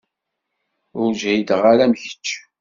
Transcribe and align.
Ur 1.01 1.11
ǧhideɣ 1.19 1.61
ara 1.71 1.83
am 1.85 1.93
kečč. 2.01 2.27